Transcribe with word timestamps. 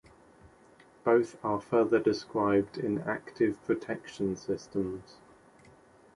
Both 1.03 1.37
are 1.45 1.61
further 1.61 1.99
described 1.99 2.75
in 2.79 3.01
active 3.01 3.63
protection 3.67 4.35
systems. 4.35 5.17